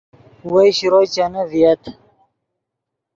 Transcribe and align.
وئے 0.51 0.67
شروئے 0.77 1.07
چینے 1.13 1.41
ڤییت 1.49 1.83